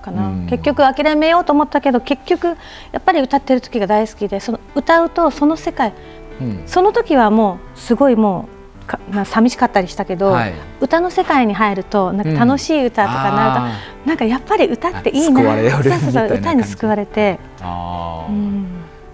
[0.03, 0.47] かな、うん。
[0.47, 2.55] 結局諦めようと思ったけど結局や
[2.99, 5.93] っぱり歌ってる時が大好きでその歌うとその世界
[6.41, 6.63] うん。
[6.67, 8.49] その時はもうすごいも
[8.85, 10.53] うかまあ寂しかったりしたけど、はい。
[10.81, 13.73] 歌の世界に入るとなんか楽しい歌とかなると、あ
[14.05, 18.31] なんかやっぱり歌っていいなあ救われるそうそうそうみたいな感じ歌に救われて、あー。
[18.31, 18.67] うん。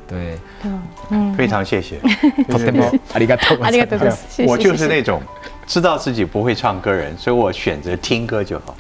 [0.09, 0.39] 对
[1.11, 1.15] う。
[1.17, 1.35] ん。
[1.37, 2.01] 非常谢谢，
[2.51, 3.69] とてもありがとうございます。
[3.69, 4.27] ありがとうございます。
[4.37, 5.23] 谢谢我就是那种
[5.67, 8.75] 知道自己不会唱歌人，所以我选择听歌就好，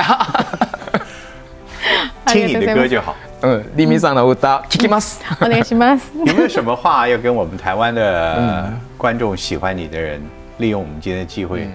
[2.27, 3.15] 听你的歌就好。
[3.43, 6.13] うんリミさんの歌聞きますお願いします。
[6.25, 10.21] 有没有什么话要跟我们台湾的观众喜欢你的人，
[10.59, 11.69] 利用我们今天的机会，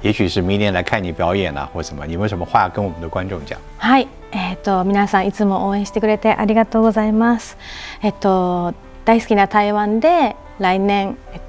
[0.00, 3.56] 也许是明年来看你表演啊，或什么，有没有什么话要跟我们的观众讲？
[3.78, 7.56] はい、えっ、と皆さんいつも応援してくれてありがとうございます。
[8.00, 11.40] えっ、と大好きな台湾で来年え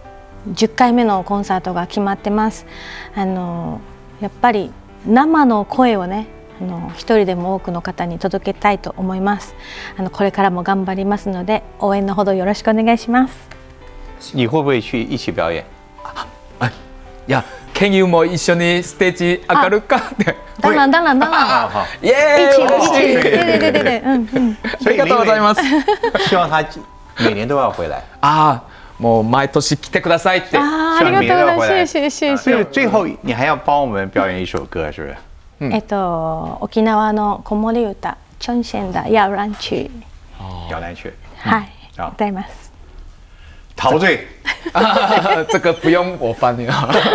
[0.51, 2.65] 10回目のコンサートが決まってます。
[3.15, 3.81] あの
[4.19, 4.71] やっぱり
[5.05, 6.25] 生の声をね。
[6.61, 9.55] あの一人でも多くの方に届けたいと思います。
[9.97, 13.49] あのこれからも頑張りますので応援のほどよろしくお願いします。
[14.33, 15.63] 你会不会去一起表演？
[18.25, 19.95] 一緒にステージ上がるか？
[19.95, 21.69] って当然当然当然。
[22.01, 22.13] 一起
[22.61, 24.57] 一起，对对对对对，嗯嗯。
[24.85, 25.61] ありがとうございます
[26.27, 26.61] 希望他
[27.19, 28.03] 每年都要回来。
[28.19, 28.63] ああ
[28.99, 31.87] もう毎年来てくださいってあーありがとうございます。
[31.87, 32.65] 谢谢谢谢。
[32.65, 35.15] 最后你还要帮我们表演一首歌，是不是？
[35.60, 39.90] えっと沖縄の子守歌チョンシェンダヤウランチュ
[40.70, 42.70] 摇篮曲，はい好歌います。
[43.76, 44.26] 陶醉。
[44.72, 46.72] 啊 这个不用我翻译 了，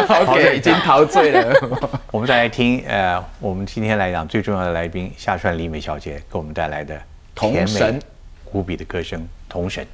[0.07, 1.51] OK，已经陶醉了。
[2.11, 7.01] 我们再来听，呃，我们今天来讲最重要的来宾夏川里美小姐给我们带来的
[7.33, 7.99] 甜美童神
[8.51, 9.19] 无比的歌声《
[9.49, 9.85] 童神》。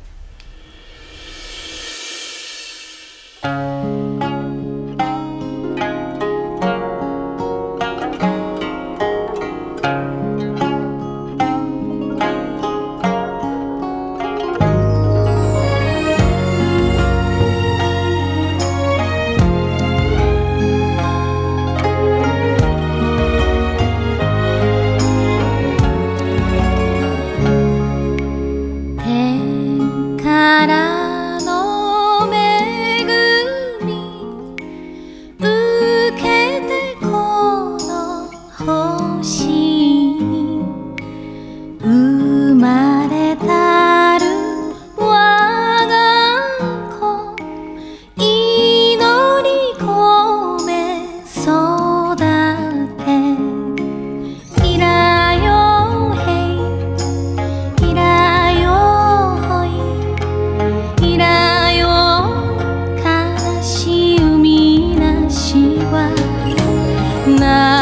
[67.39, 67.80] na